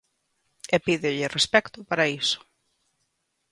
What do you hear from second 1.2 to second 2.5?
respecto para iso.